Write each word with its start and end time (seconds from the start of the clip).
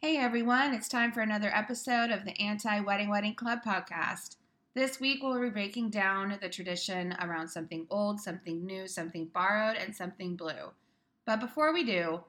Hey 0.00 0.16
everyone, 0.16 0.74
it's 0.74 0.88
time 0.88 1.10
for 1.10 1.22
another 1.22 1.50
episode 1.52 2.12
of 2.12 2.24
the 2.24 2.40
Anti 2.40 2.78
Wedding 2.82 3.08
Wedding 3.08 3.34
Club 3.34 3.64
podcast. 3.66 4.36
This 4.72 5.00
week 5.00 5.20
we'll 5.20 5.40
be 5.40 5.50
breaking 5.50 5.90
down 5.90 6.38
the 6.40 6.48
tradition 6.48 7.16
around 7.20 7.48
something 7.48 7.84
old, 7.90 8.20
something 8.20 8.64
new, 8.64 8.86
something 8.86 9.28
borrowed, 9.34 9.76
and 9.76 9.96
something 9.96 10.36
blue. 10.36 10.70
But 11.26 11.40
before 11.40 11.74
we 11.74 11.82
do, 11.82 12.20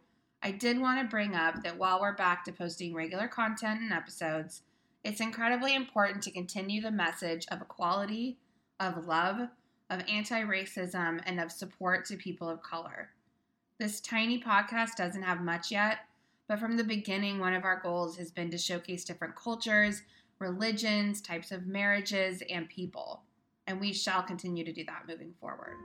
I 0.42 0.50
did 0.50 0.82
want 0.82 1.00
to 1.00 1.12
bring 1.12 1.36
up 1.36 1.62
that 1.62 1.78
while 1.78 2.02
we're 2.02 2.16
back 2.16 2.44
to 2.46 2.52
posting 2.52 2.96
regular 2.96 3.28
content 3.28 3.82
and 3.82 3.94
episodes, 3.94 4.64
it's 5.04 5.22
incredibly 5.22 5.76
important 5.76 6.24
to 6.24 6.32
continue 6.32 6.82
the 6.82 6.90
message 6.90 7.46
of 7.52 7.62
equality, 7.62 8.40
of 8.80 9.06
love, 9.06 9.48
of 9.92 10.04
anti 10.10 10.42
racism, 10.42 11.22
and 11.24 11.40
of 11.40 11.52
support 11.52 12.06
to 12.06 12.18
people 12.18 12.50
of 12.50 12.64
color. 12.64 13.10
This 13.78 14.02
tiny 14.02 14.42
podcast 14.42 14.96
doesn't 14.98 15.22
have 15.22 15.44
much 15.44 15.70
yet 15.70 16.00
but 16.50 16.60
from 16.60 16.76
the 16.76 16.84
beginning, 16.84 17.40
one 17.40 17.54
of 17.54 17.64
our 17.64 17.80
goals 17.80 18.18
has 18.18 18.32
been 18.32 18.50
to 18.50 18.58
showcase 18.58 19.06
different 19.06 19.36
cultures, 19.36 20.02
religions, 20.40 21.22
types 21.22 21.52
of 21.52 21.68
marriages, 21.68 22.42
and 22.50 22.68
people. 22.68 23.22
And 23.68 23.80
we 23.80 23.94
shall 23.94 24.24
continue 24.24 24.66
to 24.66 24.74
do 24.74 24.84
that 24.86 25.04
moving 25.08 25.36
forward. 25.40 25.76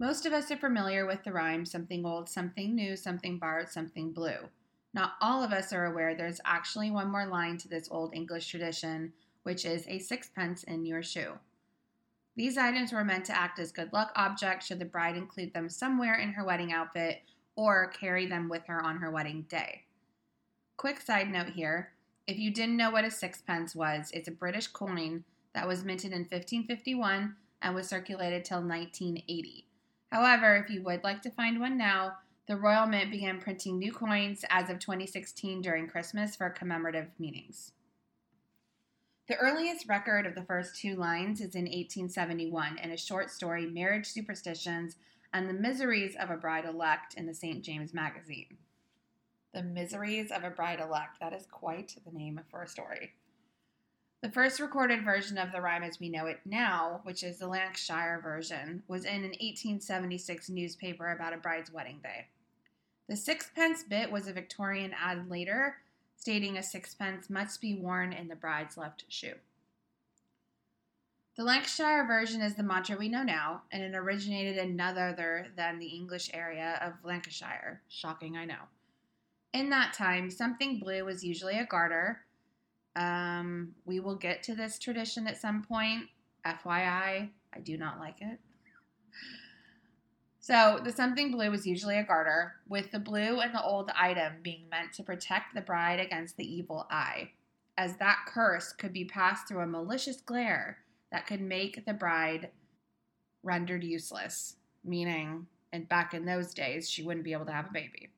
Most 0.00 0.26
of 0.26 0.32
us 0.32 0.48
are 0.52 0.56
familiar 0.56 1.06
with 1.06 1.24
the 1.24 1.32
rhyme 1.32 1.66
something 1.66 2.06
old, 2.06 2.28
something 2.28 2.72
new, 2.72 2.96
something 2.96 3.36
borrowed, 3.36 3.68
something 3.68 4.12
blue. 4.12 4.48
Not 4.94 5.14
all 5.20 5.42
of 5.42 5.52
us 5.52 5.72
are 5.72 5.86
aware 5.86 6.14
there's 6.14 6.40
actually 6.44 6.92
one 6.92 7.10
more 7.10 7.26
line 7.26 7.58
to 7.58 7.68
this 7.68 7.88
old 7.90 8.14
English 8.14 8.46
tradition, 8.46 9.12
which 9.42 9.64
is 9.64 9.84
a 9.88 9.98
sixpence 9.98 10.62
in 10.62 10.86
your 10.86 11.02
shoe. 11.02 11.32
These 12.36 12.56
items 12.56 12.92
were 12.92 13.04
meant 13.04 13.24
to 13.24 13.36
act 13.36 13.58
as 13.58 13.72
good 13.72 13.92
luck 13.92 14.12
objects 14.14 14.66
should 14.66 14.78
the 14.78 14.84
bride 14.84 15.16
include 15.16 15.52
them 15.52 15.68
somewhere 15.68 16.14
in 16.14 16.30
her 16.30 16.44
wedding 16.44 16.72
outfit 16.72 17.22
or 17.56 17.88
carry 17.88 18.26
them 18.26 18.48
with 18.48 18.64
her 18.68 18.80
on 18.80 18.98
her 18.98 19.10
wedding 19.10 19.46
day. 19.48 19.82
Quick 20.76 21.00
side 21.00 21.28
note 21.28 21.48
here 21.48 21.90
if 22.28 22.38
you 22.38 22.52
didn't 22.52 22.76
know 22.76 22.90
what 22.90 23.04
a 23.04 23.10
sixpence 23.10 23.74
was, 23.74 24.12
it's 24.12 24.28
a 24.28 24.32
British 24.32 24.68
coin 24.68 25.24
that 25.54 25.66
was 25.66 25.82
minted 25.82 26.12
in 26.12 26.20
1551 26.20 27.34
and 27.62 27.74
was 27.74 27.88
circulated 27.88 28.44
till 28.44 28.58
1980. 28.58 29.67
However, 30.10 30.56
if 30.56 30.70
you 30.70 30.82
would 30.82 31.04
like 31.04 31.22
to 31.22 31.30
find 31.30 31.60
one 31.60 31.76
now, 31.76 32.14
the 32.46 32.56
Royal 32.56 32.86
Mint 32.86 33.10
began 33.10 33.40
printing 33.40 33.78
new 33.78 33.92
coins 33.92 34.44
as 34.48 34.70
of 34.70 34.78
2016 34.78 35.60
during 35.60 35.86
Christmas 35.86 36.34
for 36.34 36.48
commemorative 36.48 37.08
meetings. 37.18 37.72
The 39.28 39.36
earliest 39.36 39.86
record 39.86 40.24
of 40.24 40.34
the 40.34 40.44
first 40.44 40.80
two 40.80 40.96
lines 40.96 41.40
is 41.40 41.54
in 41.54 41.64
1871 41.64 42.78
in 42.78 42.90
a 42.90 42.96
short 42.96 43.30
story, 43.30 43.66
Marriage 43.66 44.06
Superstitions 44.06 44.96
and 45.34 45.46
the 45.46 45.54
Miseries 45.54 46.16
of 46.18 46.30
a 46.30 46.38
Bride 46.38 46.64
Elect, 46.64 47.12
in 47.12 47.26
the 47.26 47.34
St. 47.34 47.62
James 47.62 47.92
Magazine. 47.92 48.56
The 49.52 49.62
Miseries 49.62 50.30
of 50.30 50.44
a 50.44 50.50
Bride 50.50 50.80
Elect, 50.80 51.20
that 51.20 51.34
is 51.34 51.44
quite 51.50 51.96
the 52.06 52.18
name 52.18 52.40
for 52.50 52.62
a 52.62 52.68
story. 52.68 53.12
The 54.20 54.30
first 54.30 54.58
recorded 54.58 55.04
version 55.04 55.38
of 55.38 55.52
the 55.52 55.60
rhyme 55.60 55.84
as 55.84 56.00
we 56.00 56.08
know 56.08 56.26
it 56.26 56.40
now, 56.44 57.00
which 57.04 57.22
is 57.22 57.38
the 57.38 57.46
Lancashire 57.46 58.20
version, 58.20 58.82
was 58.88 59.04
in 59.04 59.22
an 59.22 59.30
1876 59.40 60.48
newspaper 60.48 61.12
about 61.12 61.32
a 61.32 61.36
bride's 61.36 61.72
wedding 61.72 62.00
day. 62.02 62.26
The 63.08 63.14
sixpence 63.14 63.84
bit 63.84 64.10
was 64.10 64.26
a 64.26 64.32
Victorian 64.32 64.92
added 65.00 65.30
later, 65.30 65.76
stating 66.16 66.58
a 66.58 66.64
sixpence 66.64 67.30
must 67.30 67.60
be 67.60 67.76
worn 67.76 68.12
in 68.12 68.26
the 68.26 68.34
bride's 68.34 68.76
left 68.76 69.04
shoe. 69.08 69.34
The 71.36 71.44
Lancashire 71.44 72.04
version 72.04 72.42
is 72.42 72.56
the 72.56 72.64
mantra 72.64 72.96
we 72.96 73.08
know 73.08 73.22
now, 73.22 73.62
and 73.70 73.84
it 73.84 73.94
originated 73.94 74.56
in 74.56 74.74
none 74.74 74.98
other 74.98 75.46
than 75.56 75.78
the 75.78 75.86
English 75.86 76.28
area 76.34 76.80
of 76.82 77.04
Lancashire. 77.04 77.82
Shocking, 77.88 78.36
I 78.36 78.46
know. 78.46 78.66
In 79.52 79.70
that 79.70 79.94
time, 79.94 80.28
something 80.28 80.80
blue 80.80 81.04
was 81.04 81.22
usually 81.22 81.56
a 81.56 81.64
garter, 81.64 82.22
um, 82.98 83.74
we 83.84 84.00
will 84.00 84.16
get 84.16 84.42
to 84.42 84.54
this 84.54 84.78
tradition 84.78 85.26
at 85.28 85.40
some 85.40 85.62
point. 85.62 86.04
FYI, 86.44 87.30
I 87.54 87.60
do 87.62 87.76
not 87.76 87.98
like 87.98 88.20
it. 88.20 88.40
So, 90.40 90.80
the 90.82 90.90
something 90.90 91.30
blue 91.30 91.52
is 91.52 91.66
usually 91.66 91.98
a 91.98 92.04
garter, 92.04 92.54
with 92.68 92.90
the 92.90 92.98
blue 92.98 93.40
and 93.40 93.54
the 93.54 93.62
old 93.62 93.90
item 93.94 94.34
being 94.42 94.68
meant 94.70 94.94
to 94.94 95.02
protect 95.02 95.54
the 95.54 95.60
bride 95.60 96.00
against 96.00 96.36
the 96.36 96.44
evil 96.44 96.86
eye, 96.90 97.30
as 97.76 97.96
that 97.96 98.24
curse 98.26 98.72
could 98.72 98.92
be 98.92 99.04
passed 99.04 99.46
through 99.46 99.60
a 99.60 99.66
malicious 99.66 100.20
glare 100.22 100.78
that 101.12 101.26
could 101.26 101.42
make 101.42 101.84
the 101.84 101.92
bride 101.92 102.50
rendered 103.42 103.84
useless, 103.84 104.56
meaning, 104.84 105.46
and 105.72 105.88
back 105.88 106.14
in 106.14 106.24
those 106.24 106.54
days, 106.54 106.90
she 106.90 107.02
wouldn't 107.02 107.24
be 107.24 107.32
able 107.32 107.46
to 107.46 107.52
have 107.52 107.66
a 107.66 107.72
baby. 107.72 108.08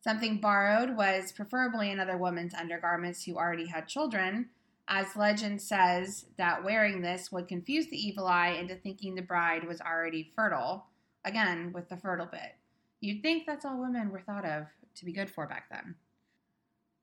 Something 0.00 0.40
borrowed 0.40 0.96
was 0.96 1.32
preferably 1.32 1.90
another 1.90 2.16
woman's 2.16 2.54
undergarments 2.54 3.24
who 3.24 3.36
already 3.36 3.66
had 3.66 3.88
children, 3.88 4.50
as 4.86 5.16
legend 5.16 5.60
says 5.60 6.26
that 6.36 6.64
wearing 6.64 7.02
this 7.02 7.32
would 7.32 7.48
confuse 7.48 7.86
the 7.88 7.96
evil 7.96 8.26
eye 8.26 8.50
into 8.50 8.76
thinking 8.76 9.14
the 9.14 9.22
bride 9.22 9.66
was 9.66 9.80
already 9.80 10.32
fertile, 10.36 10.86
again 11.24 11.72
with 11.72 11.88
the 11.88 11.96
fertile 11.96 12.26
bit. 12.26 12.56
You'd 13.00 13.22
think 13.22 13.44
that's 13.46 13.64
all 13.64 13.80
women 13.80 14.10
were 14.10 14.20
thought 14.20 14.44
of 14.44 14.66
to 14.96 15.04
be 15.04 15.12
good 15.12 15.30
for 15.30 15.46
back 15.46 15.68
then. 15.70 15.94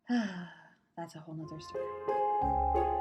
that's 0.97 1.15
a 1.15 1.19
whole 1.19 1.35
nother 1.35 1.59
story. 1.59 2.94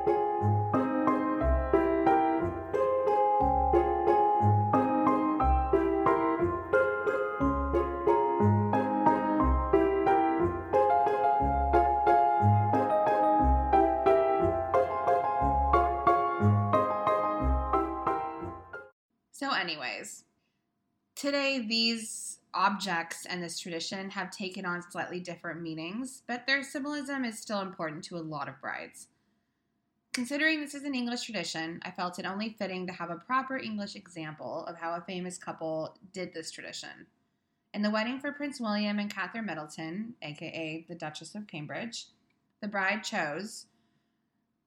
Today 21.24 21.64
these 21.66 22.40
objects 22.52 23.24
and 23.24 23.42
this 23.42 23.58
tradition 23.58 24.10
have 24.10 24.30
taken 24.30 24.66
on 24.66 24.82
slightly 24.82 25.20
different 25.20 25.62
meanings, 25.62 26.22
but 26.26 26.46
their 26.46 26.62
symbolism 26.62 27.24
is 27.24 27.38
still 27.38 27.62
important 27.62 28.04
to 28.04 28.18
a 28.18 28.18
lot 28.18 28.46
of 28.46 28.60
brides. 28.60 29.06
Considering 30.12 30.60
this 30.60 30.74
is 30.74 30.84
an 30.84 30.94
English 30.94 31.22
tradition, 31.22 31.80
I 31.82 31.92
felt 31.92 32.18
it 32.18 32.26
only 32.26 32.50
fitting 32.58 32.86
to 32.86 32.92
have 32.92 33.08
a 33.08 33.16
proper 33.16 33.56
English 33.56 33.96
example 33.96 34.66
of 34.66 34.76
how 34.76 34.96
a 34.96 35.00
famous 35.00 35.38
couple 35.38 35.96
did 36.12 36.34
this 36.34 36.50
tradition. 36.50 37.06
In 37.72 37.80
the 37.80 37.90
wedding 37.90 38.20
for 38.20 38.30
Prince 38.30 38.60
William 38.60 38.98
and 38.98 39.08
Catherine 39.10 39.46
Middleton, 39.46 40.16
aka 40.20 40.84
the 40.86 40.94
Duchess 40.94 41.34
of 41.34 41.46
Cambridge, 41.46 42.08
the 42.60 42.68
bride 42.68 43.02
chose 43.02 43.64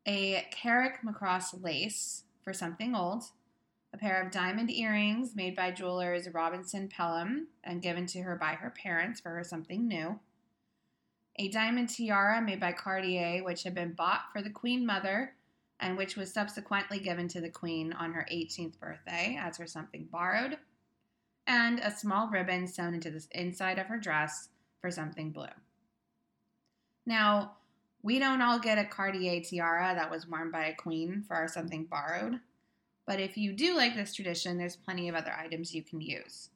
a 0.07 0.43
Carrickmacross 0.51 1.63
lace 1.63 2.23
for 2.41 2.51
something 2.51 2.95
old, 2.95 3.25
a 3.93 3.97
pair 3.97 4.21
of 4.21 4.31
diamond 4.31 4.69
earrings 4.69 5.35
made 5.35 5.55
by 5.55 5.71
jewelers 5.71 6.27
Robinson 6.33 6.87
Pelham 6.87 7.47
and 7.63 7.81
given 7.81 8.05
to 8.07 8.21
her 8.21 8.35
by 8.35 8.53
her 8.53 8.69
parents 8.69 9.19
for 9.19 9.29
her 9.31 9.43
something 9.43 9.87
new, 9.87 10.19
a 11.37 11.49
diamond 11.49 11.89
tiara 11.89 12.41
made 12.41 12.59
by 12.59 12.71
Cartier, 12.71 13.43
which 13.43 13.63
had 13.63 13.75
been 13.75 13.93
bought 13.93 14.23
for 14.33 14.41
the 14.41 14.49
Queen 14.49 14.85
Mother 14.85 15.33
and 15.79 15.97
which 15.97 16.15
was 16.15 16.33
subsequently 16.33 16.99
given 16.99 17.27
to 17.27 17.41
the 17.41 17.49
Queen 17.49 17.93
on 17.93 18.13
her 18.13 18.25
18th 18.31 18.79
birthday 18.79 19.37
as 19.39 19.57
her 19.57 19.67
something 19.67 20.07
borrowed, 20.11 20.57
and 21.45 21.79
a 21.79 21.91
small 21.91 22.27
ribbon 22.29 22.67
sewn 22.67 22.95
into 22.95 23.11
the 23.11 23.23
inside 23.31 23.77
of 23.77 23.85
her 23.85 23.99
dress 23.99 24.49
for 24.81 24.89
something 24.89 25.31
blue. 25.31 25.45
Now, 27.05 27.57
we 28.01 28.19
don't 28.19 28.41
all 28.41 28.59
get 28.59 28.79
a 28.79 28.85
Cartier 28.85 29.41
tiara 29.41 29.93
that 29.95 30.09
was 30.09 30.27
worn 30.27 30.49
by 30.49 30.65
a 30.65 30.75
queen 30.75 31.23
for 31.27 31.35
our 31.35 31.47
something 31.47 31.85
borrowed, 31.85 32.39
but 33.07 33.19
if 33.19 33.37
you 33.37 33.53
do 33.53 33.75
like 33.75 33.95
this 33.95 34.13
tradition, 34.13 34.57
there's 34.57 34.75
plenty 34.75 35.09
of 35.09 35.15
other 35.15 35.31
items 35.31 35.73
you 35.73 35.81
can 35.81 36.01
use. 36.01 36.49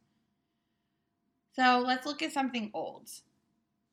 So 1.55 1.83
let's 1.85 2.05
look 2.05 2.21
at 2.21 2.31
something 2.31 2.69
old. 2.73 3.09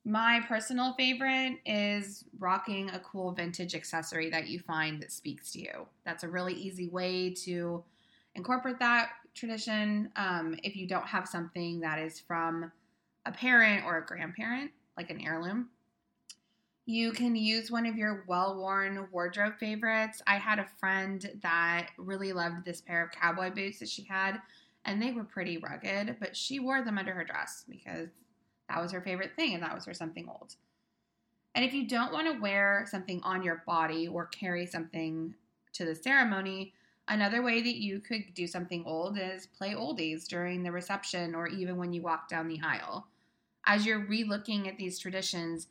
My 0.05 0.41
personal 0.47 0.95
favorite 0.95 1.59
is 1.65 2.25
rocking 2.39 2.91
a 2.91 2.99
cool 2.99 3.33
vintage 3.33 3.75
accessory 3.75 4.29
that 4.31 4.49
you 4.49 4.59
find 4.59 5.01
that 5.03 5.13
speaks 5.13 5.53
to 5.53 5.61
you. 5.61 5.87
That's 6.05 6.25
a 6.25 6.29
really 6.29 6.55
easy 6.55 6.89
way 6.89 7.33
to 7.45 7.85
incorporate 8.35 8.79
that 8.81 9.11
tradition 9.35 10.11
um, 10.17 10.57
if 10.63 10.77
you 10.77 10.87
don't 10.87 11.07
have 11.07 11.29
something 11.29 11.81
that 11.81 11.99
is 11.99 12.19
from 12.21 12.73
a 13.27 13.33
parent 13.33 13.85
or 13.85 13.99
a 13.99 14.07
grandparent, 14.07 14.71
like 14.97 15.11
an 15.11 15.21
heirloom. 15.21 15.69
You 16.89 17.13
can 17.13 17.37
use 17.37 17.71
one 17.71 17.85
of 17.85 17.99
your 17.99 18.25
well 18.27 18.57
worn 18.57 19.09
wardrobe 19.13 19.59
favorites. 19.61 20.23
I 20.27 20.37
had 20.37 20.59
a 20.59 20.71
friend 20.81 21.39
that 21.43 21.89
really 21.99 22.33
loved 22.33 22.65
this 22.65 22.81
pair 22.81 23.05
of 23.05 23.11
cowboy 23.11 23.51
boots 23.51 23.81
that 23.81 23.91
she 23.91 24.05
had, 24.05 24.41
and 24.87 25.03
they 25.03 25.13
were 25.13 25.25
pretty 25.25 25.59
rugged, 25.59 26.17
but 26.19 26.35
she 26.35 26.61
wore 26.61 26.83
them 26.83 26.97
under 26.97 27.13
her 27.13 27.25
dress 27.25 27.67
because 27.69 28.09
that 28.71 28.81
was 28.81 28.91
her 28.93 29.03
favorite 29.03 29.33
thing 29.37 29.53
and 29.53 29.63
that 29.63 29.75
was 29.75 29.85
her 29.85 29.93
something 29.93 30.31
old. 30.31 30.55
And 31.55 31.63
if 31.63 31.75
you 31.75 31.87
don't 31.87 32.11
want 32.11 32.27
to 32.33 32.41
wear 32.41 32.87
something 32.91 33.21
on 33.23 33.43
your 33.43 33.63
body 33.67 34.09
or 34.09 34.25
carry 34.25 34.65
something 34.65 35.35
to 35.75 35.85
the 35.85 35.95
ceremony, 35.95 36.73
another 37.07 37.43
way 37.43 37.61
that 37.61 37.83
you 37.83 38.01
could 38.01 38.33
do 38.33 38.47
something 38.47 38.83
old 38.87 39.19
is 39.19 39.47
play 39.47 39.75
oldies 39.75 40.27
during 40.27 40.63
the 40.63 40.73
reception 40.73 41.35
or 41.35 41.49
even 41.49 41.77
when 41.77 41.93
you 41.93 42.01
walk 42.01 42.31
down 42.31 42.49
the 42.49 42.63
aisle. 42.65 43.09
As 43.67 43.85
you're 43.85 44.07
relooking 44.07 44.67
at 44.67 44.79
these 44.79 44.99
traditions, 44.99 45.67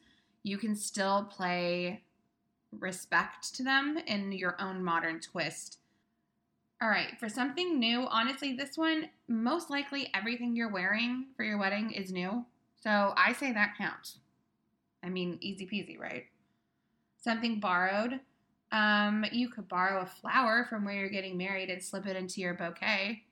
you 0.48 0.58
can 0.58 0.76
still 0.76 1.26
play 1.26 2.04
respect 2.80 3.54
to 3.56 3.64
them 3.64 3.98
in 4.08 4.32
your 4.32 4.60
own 4.62 4.84
modern 4.84 5.20
twist. 5.20 5.80
All 6.82 6.90
right, 6.90 7.20
for 7.20 7.28
something 7.28 7.80
new, 7.80 8.08
honestly, 8.10 8.54
this 8.54 8.78
one, 8.78 9.10
most 9.28 9.70
likely 9.70 10.10
everything 10.14 10.56
you're 10.56 10.72
wearing 10.72 11.26
for 11.36 11.44
your 11.44 11.58
wedding 11.58 11.92
is 11.92 12.12
new. 12.12 12.46
So 12.82 13.14
I 13.18 13.34
say 13.34 13.52
that 13.52 13.78
counts. 13.78 14.20
I 15.04 15.10
mean, 15.10 15.38
easy 15.42 15.66
peasy, 15.66 16.00
right? 16.00 16.26
Something 17.18 17.60
borrowed. 17.60 18.20
Um, 18.72 19.26
you 19.32 19.50
could 19.50 19.68
borrow 19.68 20.02
a 20.02 20.06
flower 20.06 20.66
from 20.70 20.86
where 20.86 20.96
you're 20.96 21.10
getting 21.10 21.38
married 21.38 21.70
and 21.70 21.82
slip 21.82 22.06
it 22.06 22.16
into 22.16 22.42
your 22.42 22.54
bouquet. 22.54 23.24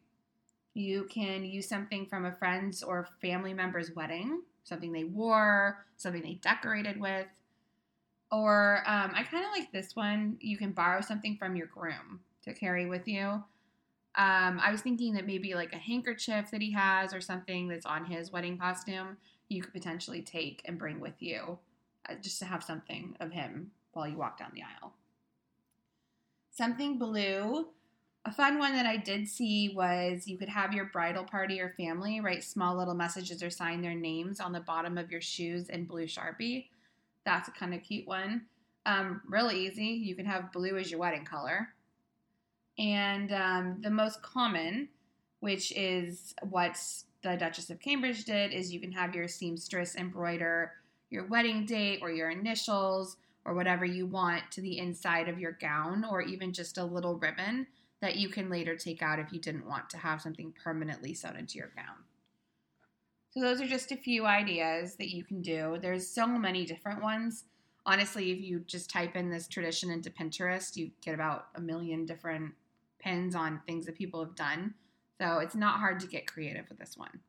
You 0.74 1.06
can 1.10 1.46
use 1.46 1.68
something 1.68 2.06
from 2.08 2.26
a 2.26 2.32
friend's 2.32 2.82
or 2.84 3.08
family 3.22 3.54
member's 3.54 3.96
wedding, 3.96 4.42
something 4.66 4.92
they 4.92 5.06
wore, 5.06 5.86
something 5.96 6.22
they 6.22 6.40
decorated 6.42 7.00
with. 7.00 7.28
Or 8.32 8.84
um, 8.86 9.14
I 9.16 9.24
kind 9.24 9.46
of 9.46 9.52
like 9.52 9.72
this 9.72 9.96
one. 9.96 10.38
You 10.42 10.58
can 10.58 10.72
borrow 10.72 11.00
something 11.00 11.38
from 11.38 11.56
your 11.56 11.68
groom 11.68 12.20
to 12.44 12.54
carry 12.54 12.86
with 12.86 13.08
you. 13.08 13.42
Um, 14.18 14.60
I 14.62 14.72
was 14.72 14.82
thinking 14.82 15.14
that 15.14 15.26
maybe 15.26 15.56
like 15.56 15.74
a 15.74 15.78
handkerchief 15.78 16.52
that 16.52 16.62
he 16.62 16.72
has 16.72 17.14
or 17.14 17.22
something 17.22 17.70
that's 17.70 17.86
on 17.86 18.06
his 18.06 18.32
wedding 18.32 18.58
costume 18.58 19.18
you 19.50 19.62
could 19.62 19.74
potentially 19.74 20.22
take 20.22 20.62
and 20.66 20.80
bring 20.80 21.00
with 21.00 21.22
you 21.22 21.58
uh, 22.10 22.16
just 22.22 22.40
to 22.40 22.46
have 22.46 22.64
something 22.64 23.16
of 23.20 23.32
him 23.32 23.72
while 23.94 24.08
you 24.08 24.18
walk 24.18 24.40
down 24.40 24.52
the 24.54 24.62
aisle. 24.62 24.94
Something 26.52 26.98
blue. 26.98 27.68
A 28.26 28.32
fun 28.32 28.58
one 28.58 28.74
that 28.74 28.88
I 28.88 28.98
did 28.98 29.28
see 29.28 29.70
was 29.76 30.28
you 30.28 30.38
could 30.38 30.50
have 30.50 30.74
your 30.74 30.86
bridal 30.86 31.24
party 31.24 31.62
or 31.62 31.76
family 31.78 32.20
write 32.20 32.44
small 32.44 32.76
little 32.76 32.96
messages 32.96 33.44
or 33.44 33.52
sign 33.52 33.82
their 33.82 33.94
names 33.94 34.40
on 34.40 34.52
the 34.52 34.62
bottom 34.62 34.98
of 34.98 35.12
your 35.12 35.22
shoes 35.22 35.70
in 35.70 35.86
blue 35.86 36.08
Sharpie. 36.08 36.66
That's 37.24 37.50
a 37.50 37.52
kind 37.52 37.76
of 37.76 37.84
cute 37.84 38.08
one. 38.08 38.46
Um, 38.88 39.22
really 39.30 39.68
easy. 39.68 39.86
You 39.86 40.16
can 40.16 40.26
have 40.26 40.52
blue 40.52 40.76
as 40.78 40.90
your 40.90 41.00
wedding 41.00 41.24
color. 41.24 41.70
And 42.80 43.32
um, 43.32 43.78
the 43.82 43.92
most 43.92 44.24
common, 44.24 44.90
which 45.42 45.72
is 45.74 46.34
what 46.50 46.82
the 47.22 47.38
Duchess 47.38 47.70
of 47.70 47.80
Cambridge 47.80 48.26
did 48.26 48.54
is 48.54 48.74
you 48.74 48.80
can 48.80 48.92
have 48.92 49.14
your 49.14 49.28
seamstress 49.28 49.96
embroider 49.96 50.72
your 51.12 51.28
wedding 51.28 51.66
date 51.66 52.00
or 52.02 52.12
your 52.12 52.32
initials 52.32 53.18
or 53.46 53.54
whatever 53.54 53.86
you 53.86 54.08
want 54.08 54.44
to 54.52 54.62
the 54.62 54.80
inside 54.80 55.30
of 55.30 55.40
your 55.40 55.54
gown 55.54 56.04
or 56.04 56.22
even 56.22 56.52
just 56.52 56.80
a 56.80 56.84
little 56.84 57.16
ribbon 57.18 57.68
that 58.06 58.18
you 58.18 58.30
can 58.30 58.52
later 58.52 58.76
take 58.76 59.02
out 59.02 59.18
if 59.18 59.34
you 59.34 59.40
didn't 59.40 59.66
want 59.66 59.90
to 59.90 59.98
have 59.98 60.22
something 60.22 60.54
permanently 60.64 61.12
sewn 61.12 61.36
into 61.36 61.58
your 61.58 61.72
gown. 61.76 61.96
So 63.32 63.42
those 63.42 63.60
are 63.60 63.68
just 63.68 63.92
a 63.92 63.98
few 63.98 64.28
ideas 64.28 64.96
that 64.98 65.10
you 65.10 65.24
can 65.24 65.42
do. 65.42 65.80
There's 65.82 66.08
so 66.08 66.28
many 66.28 66.66
different 66.66 67.02
ones. 67.02 67.46
Honestly, 67.84 68.30
if 68.30 68.40
you 68.40 68.60
just 68.60 68.92
type 68.92 69.16
in 69.16 69.32
this 69.32 69.48
tradition 69.48 69.90
into 69.90 70.12
Pinterest, 70.12 70.76
you 70.76 70.92
get 71.04 71.16
about 71.16 71.48
a 71.56 71.60
million 71.60 72.06
different 72.06 72.54
pins 73.00 73.34
on 73.34 73.60
things 73.66 73.88
that 73.88 73.98
people 73.98 74.24
have 74.24 74.36
done. 74.36 74.76
So 75.20 75.40
it's 75.40 75.56
not 75.56 75.80
hard 75.80 76.00
to 76.02 76.08
get 76.08 76.28
creative 76.28 76.70
with 76.70 76.78
this 76.78 76.96
one. 76.96 77.22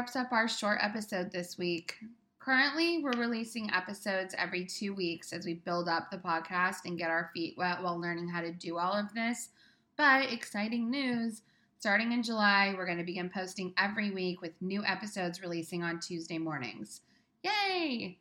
Wraps 0.00 0.16
up 0.16 0.32
our 0.32 0.48
short 0.48 0.78
episode 0.80 1.30
this 1.30 1.58
week. 1.58 1.96
Currently, 2.38 3.02
we're 3.02 3.20
releasing 3.20 3.70
episodes 3.70 4.34
every 4.38 4.64
two 4.64 4.94
weeks 4.94 5.30
as 5.30 5.44
we 5.44 5.52
build 5.52 5.90
up 5.90 6.10
the 6.10 6.16
podcast 6.16 6.86
and 6.86 6.96
get 6.96 7.10
our 7.10 7.30
feet 7.34 7.52
wet 7.58 7.82
while 7.82 8.00
learning 8.00 8.26
how 8.26 8.40
to 8.40 8.50
do 8.50 8.78
all 8.78 8.94
of 8.94 9.12
this. 9.12 9.50
But 9.98 10.32
exciting 10.32 10.90
news 10.90 11.42
starting 11.78 12.12
in 12.12 12.22
July, 12.22 12.72
we're 12.74 12.86
going 12.86 12.96
to 12.96 13.04
begin 13.04 13.28
posting 13.28 13.74
every 13.76 14.10
week 14.10 14.40
with 14.40 14.52
new 14.62 14.82
episodes 14.86 15.42
releasing 15.42 15.82
on 15.82 16.00
Tuesday 16.00 16.38
mornings. 16.38 17.02
Yay! 17.42 18.16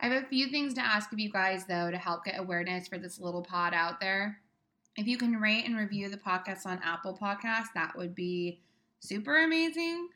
I 0.00 0.08
have 0.08 0.24
a 0.24 0.26
few 0.28 0.48
things 0.48 0.72
to 0.74 0.80
ask 0.80 1.12
of 1.12 1.18
you 1.18 1.30
guys, 1.30 1.66
though, 1.66 1.90
to 1.90 1.98
help 1.98 2.24
get 2.24 2.40
awareness 2.40 2.88
for 2.88 2.96
this 2.96 3.20
little 3.20 3.42
pod 3.42 3.74
out 3.74 4.00
there. 4.00 4.38
If 4.96 5.06
you 5.06 5.18
can 5.18 5.38
rate 5.38 5.66
and 5.66 5.76
review 5.76 6.08
the 6.08 6.16
podcast 6.16 6.64
on 6.64 6.80
Apple 6.82 7.18
Podcasts, 7.20 7.74
that 7.74 7.98
would 7.98 8.14
be 8.14 8.62
super 9.00 9.44
amazing. 9.44 10.08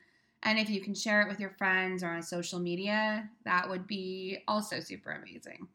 And 0.43 0.59
if 0.59 0.69
you 0.69 0.81
can 0.81 0.93
share 0.93 1.21
it 1.21 1.27
with 1.27 1.39
your 1.39 1.49
friends 1.57 2.03
or 2.03 2.09
on 2.09 2.21
social 2.21 2.59
media, 2.59 3.29
that 3.45 3.69
would 3.69 3.87
be 3.87 4.39
also 4.47 4.79
super 4.79 5.11
amazing. 5.11 5.67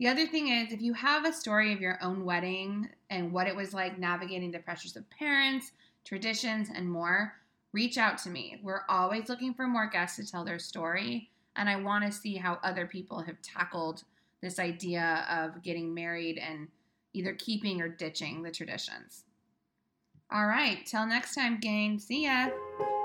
The 0.00 0.08
other 0.08 0.26
thing 0.26 0.48
is, 0.48 0.72
if 0.72 0.82
you 0.82 0.92
have 0.94 1.24
a 1.24 1.32
story 1.32 1.72
of 1.72 1.80
your 1.80 1.98
own 2.02 2.24
wedding 2.24 2.88
and 3.10 3.32
what 3.32 3.46
it 3.46 3.54
was 3.54 3.72
like 3.72 3.98
navigating 3.98 4.50
the 4.50 4.58
pressures 4.58 4.96
of 4.96 5.08
parents, 5.10 5.72
traditions, 6.04 6.68
and 6.74 6.90
more, 6.90 7.34
reach 7.72 7.96
out 7.98 8.18
to 8.18 8.30
me. 8.30 8.60
We're 8.62 8.82
always 8.88 9.28
looking 9.28 9.54
for 9.54 9.66
more 9.66 9.88
guests 9.88 10.16
to 10.16 10.30
tell 10.30 10.44
their 10.44 10.58
story, 10.58 11.30
and 11.56 11.68
I 11.68 11.76
want 11.76 12.04
to 12.04 12.12
see 12.12 12.36
how 12.36 12.58
other 12.62 12.86
people 12.86 13.20
have 13.20 13.40
tackled 13.42 14.02
this 14.40 14.58
idea 14.58 15.26
of 15.30 15.62
getting 15.62 15.94
married 15.94 16.38
and 16.38 16.68
either 17.12 17.34
keeping 17.34 17.80
or 17.80 17.88
ditching 17.88 18.42
the 18.42 18.50
traditions. 18.50 19.24
All 20.30 20.46
right, 20.46 20.84
till 20.86 21.06
next 21.06 21.34
time, 21.34 21.58
gang. 21.60 21.98
See 21.98 22.24
ya. 22.24 22.50